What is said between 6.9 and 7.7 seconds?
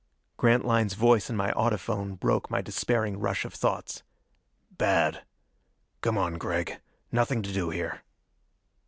nothing to do